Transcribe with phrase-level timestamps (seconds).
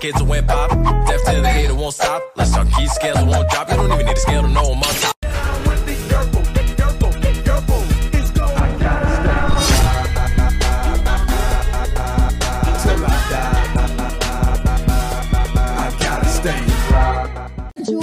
[0.00, 0.70] kids who went pop.
[1.06, 2.22] Deaf to the hater won't stop.
[2.34, 3.68] Let's talk key scales won't drop.
[3.70, 5.16] You don't even need a scale to know I'm on top.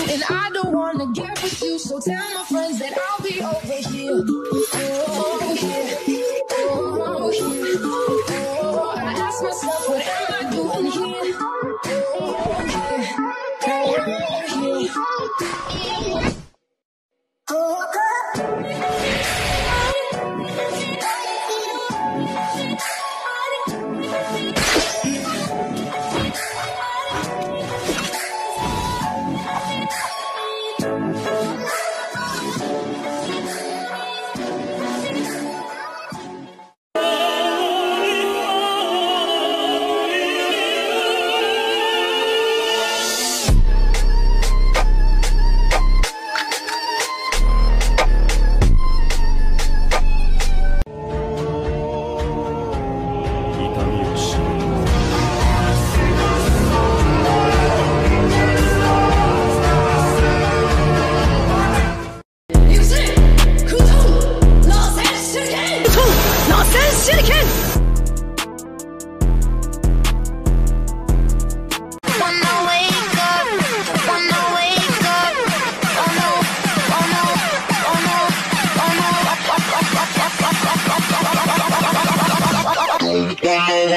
[0.09, 3.89] and I don't wanna get with you, so tell my friends that I'll be over
[3.89, 4.56] here.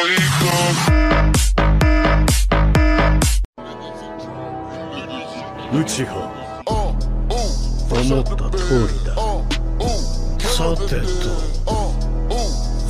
[0.03, 0.07] ウ
[5.85, 6.15] チハ
[7.91, 9.15] 思った通りだ
[10.41, 11.07] さてと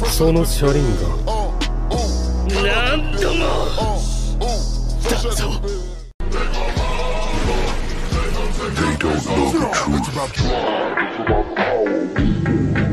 [0.06, 1.02] その車輪が
[2.62, 3.40] なんとも
[5.02, 5.50] だぞ
[8.70, 9.98] They don't know the truth.
[9.98, 11.02] It's about power.
[11.02, 12.89] It's about power.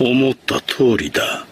[0.00, 1.46] 思ったとおりだ。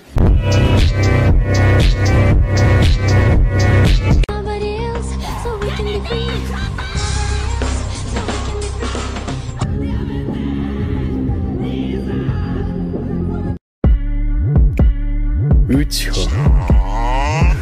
[15.69, 16.15] うちは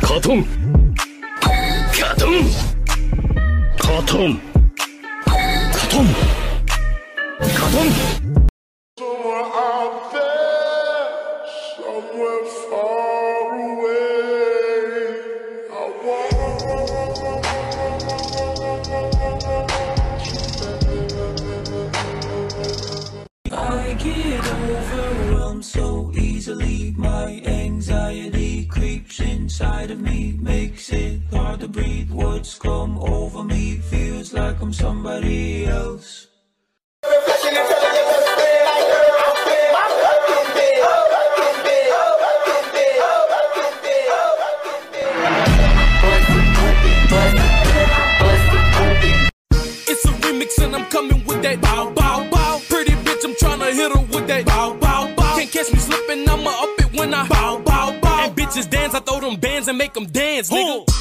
[0.01, 0.45] カトン
[1.91, 2.31] カトン
[3.77, 6.07] カトンカトン,
[7.39, 8.14] カトン
[24.05, 26.95] get overwhelmed so easily.
[26.97, 32.11] My anxiety creeps inside of me, makes it hard to breathe.
[32.11, 36.29] Words come over me, feels like I'm somebody else.
[58.95, 60.85] I throw them bands and make them dance, nigga.
[60.89, 60.94] I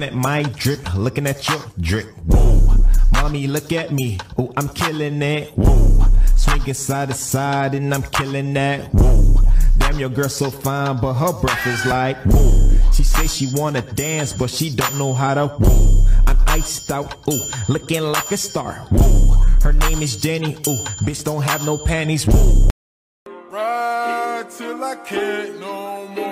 [0.00, 2.06] Looking at my drip, looking at your drip.
[2.24, 4.16] Whoa, mommy, look at me.
[4.38, 5.50] Oh, I'm killing it.
[5.50, 6.06] Whoa,
[6.36, 8.88] swinging side to side and I'm killing that.
[8.94, 9.42] Whoa,
[9.76, 12.78] damn, your girl so fine, but her breath is like whoa.
[12.94, 15.48] She say she wanna dance, but she don't know how to.
[15.48, 17.16] Whoa, I'm iced out.
[17.28, 17.38] Ooh,
[17.68, 18.86] looking like a star.
[18.90, 20.54] Whoa, her name is Jenny.
[20.66, 22.24] Ooh, bitch don't have no panties.
[22.24, 22.70] Whoa.
[23.50, 26.29] Ride till I can't no more.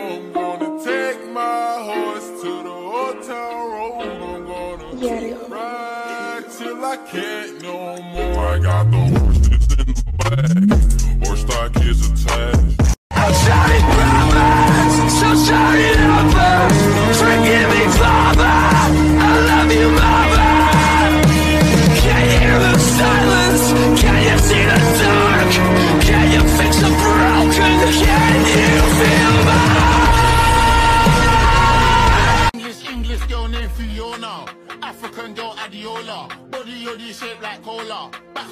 [6.81, 8.47] I can't no more.
[8.47, 10.78] I got the horses in the bag.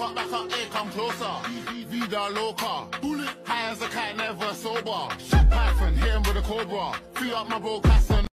[0.06, 1.34] Up, back up, here come closer.
[1.88, 2.86] Vida loca.
[3.00, 3.28] Bullet.
[3.44, 5.08] High as a cat, never sober.
[5.18, 6.92] Shot python, hit him with a cobra.
[7.14, 8.26] Free up my bro, Casson.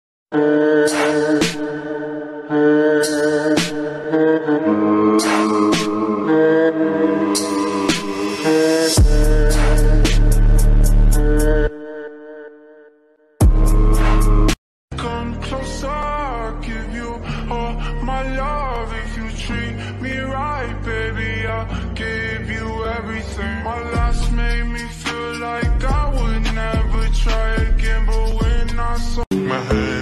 [29.69, 30.02] Saw